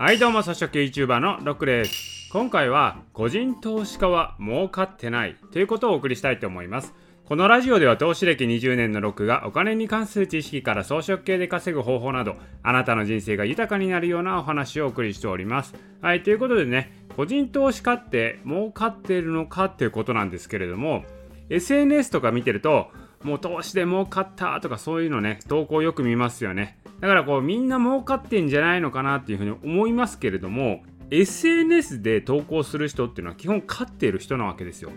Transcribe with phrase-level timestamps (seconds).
[0.00, 2.30] はいどうも、草食系 YouTuber のロックです。
[2.32, 6.94] 今回は、個人投資家は儲かってないということをお送りしたいと思います。
[7.26, 15.74] このラジオでは投資歴20年のロックがお金に関する知識から装飾系で稼ぐ方法など、あなたの人生が豊かになるようなお話をお送りしております。
[16.00, 21.04] はい、ということでね、個人投資家って儲かっているのかっていうことなんですけれども、
[21.50, 22.88] SNS とか見てると、
[23.22, 26.78] もう投資で儲かったとかそういうのね、投稿よく見ますよね。
[27.00, 34.90] だからこうみんな儲かってんじゃないのかなっていうふうに思いますけれども、SNS で投稿する人っていうのは基本勝っている人なわけですよ。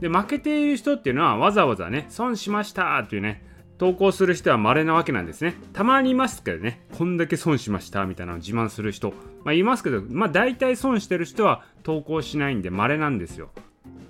[0.00, 3.42] で、負けている人っていうのはわざわざね、損しましたっていうね、
[3.78, 5.54] 投稿する人は稀なわけなんですね。
[5.72, 9.12] たまにいますけどね、こんだけ損しましたみたいなのを自慢する人、
[9.44, 13.50] まあいますけど、まあ大体損してる人は投稿しないんで稀なんですよ。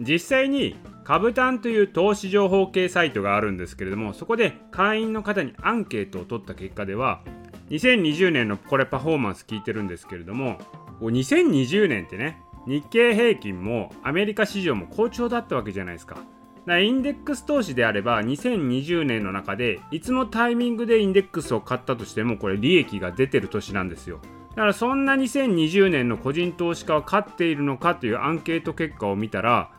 [0.00, 7.22] 実際に株単という投資情報系サイトがあるんですけれどもそこで会員の方にアンケートを取った結果では
[7.70, 10.58] 2020年のこれパフォーマンス聞いてるんですけれども
[11.00, 16.14] 2020年ってね日経平均もアメリカ市場も好調だったわけじゃないですか。
[16.14, 16.26] だか
[16.66, 24.20] らインデックス投資であれば2020年の中でいつのタイミングでインデックスを買ったとしてもこれ利益が出てる年なんですよ。
[24.50, 29.70] だからそんな2020年の個人投資家は勝っているのかというアンケート結果を見たら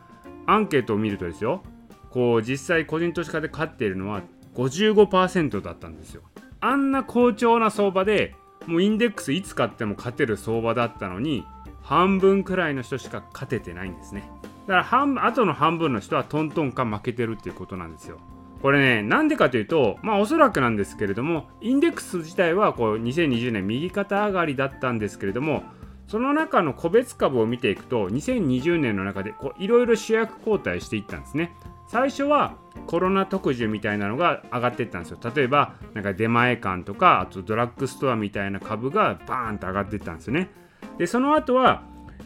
[0.46, 1.62] アンケートを見るとですよ
[2.10, 4.22] こう実際個人投資家で勝っているのは
[4.54, 6.22] 55%だったんですよ。
[6.60, 8.34] あんな好調な相場で
[8.66, 11.44] もうインデックスいつ買っても勝てる相場だったのに
[11.82, 14.28] 半分くらいの人しか勝ててないんですね。
[14.66, 18.18] だから半あとの半分の人はトントンか負けてるっていうことなんですよ。
[18.62, 25.62] これねなんでかというとまあおそらくなんですけれどもインデックス自体はこう2020年右肩上がりだったんですけれども
[26.06, 31.52] その中の個別株を見ていくと2020年の中でいろいろ主役交代していったんですね。
[31.88, 35.18] 最初はコロナ特需みたいなのが上がっていったんですよ。
[35.34, 40.50] 例えばなんか出前館とかあとドラッグストアみたいな株がバーンと上がっていったんですよね。
[40.98, 41.82] でその後は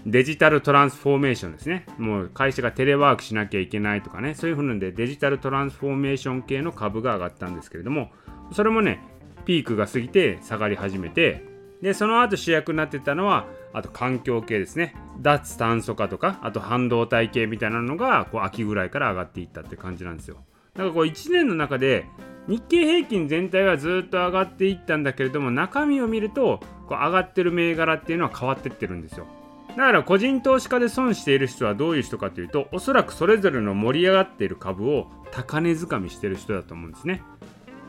[0.06, 1.86] デジタルトランスフォーメーションですね。
[1.98, 4.34] もう会社がテレワークしなきゃいけないとかね。
[4.34, 8.10] そういうふうなんでデジタルトランスフォーメーション系の株が上がったんですけれども
[8.52, 9.00] それもね
[9.44, 11.49] ピークが過ぎて下がり始めて
[11.82, 14.94] でその後主役になってたのはあと環境系ですね。
[15.20, 20.36] 脱炭素化とかあと半導体系みたいなのがこう秋ぐらいから上がっていったって感じなんですよ。
[20.74, 22.06] だからこう1年の中で
[22.48, 29.26] 日経平均全体はずっと上がっていったんだけれども中身を見るとこう上がってる銘柄っていうのは変わってってるんですよ。
[29.70, 37.22] だから個人投資家で損している人はどういう人かというとおそらくそれぞれの盛り上がっている株を高値掴みしてる人だと思うんですね。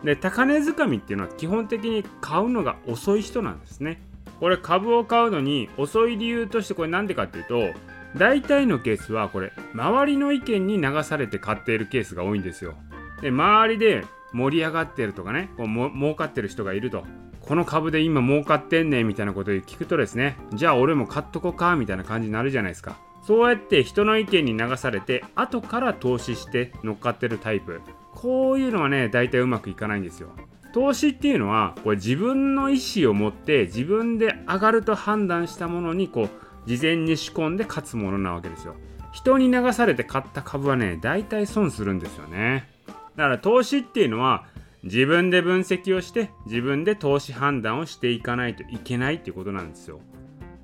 [0.04, 4.02] で高値掴みっていうのは基本的に買うのが遅い人なんですね。
[4.40, 7.80] これ株を買うのに遅い理由としてこれ何でかっていうと
[8.18, 12.74] 大体のケースはこれ周りの意見に流されて買っているケースが多いんですよ。
[13.22, 14.04] で周りで
[14.34, 17.06] 盛り上がってるとかねこうも儲かってる人がいると
[17.40, 22.98] この株で今儲かってんねみたいなことを聞くとですねじゃあ俺も買っとこうかみたいな感じになるじゃないですか。
[23.24, 27.82] そうやって人の意見に流されて後から投資して乗っかってるタイプ。
[28.22, 30.30] こういうのはね大体うまくいかないんですよ。
[30.74, 36.30] 投資っていうのはこれ自分の意思を持って自分で上がると判断したものにこう
[36.70, 38.76] 事前に仕込んで勝つものなわけですよ。
[39.12, 42.70] 人に流されて買った株はね大体損するんですよね。
[43.16, 44.46] だから投資っていうのは
[44.84, 50.00] 自分で分析をして自分で投資判断をしていかないといけないっていうことなんですよ。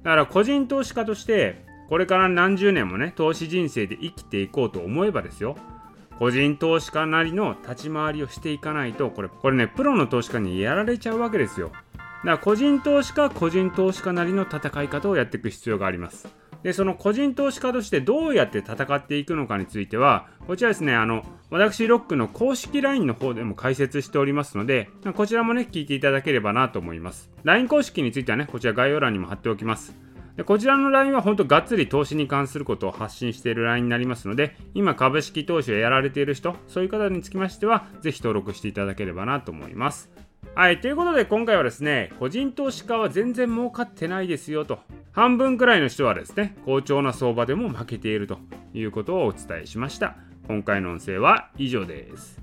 [0.04, 5.58] だから個人投資家としてこれから何十年もね投資人生で生きていこうと思えばですよ。
[6.20, 11.72] 個人投資家なりの立ち回りをしていかないとこれこれねプロの投資家にやられちゃうわけですよ。
[11.72, 16.28] だから個人投資家個人投資家なりの戦い方をやっていく必要があります。
[16.64, 27.30] でその個人投資家としてどうやって戦っていくのかについてはこちらですねあの私ロックの公式 LINE の方でも解説しておりますのでこちらもね聞いていただければなと思います。
[27.44, 29.96] LINE 公式についてはねこちら概要欄にも貼っておきます。
[30.38, 40.12] でこちらの LINE は本当がっつり投資に関することを発信している LINE になりますので、今株式投資をやられている人、そういう方につきましては、ぜひ登録していただければなと思います。
[40.54, 44.80] はい、ということで今回はですね、個人投資家は全然儲かってないですよと、
[45.12, 48.38] 半分くらいの人はですね、好調な相場でも負けていると
[48.76, 50.18] いうことをお伝えしました。
[50.48, 52.36] 今回の音声は以上です。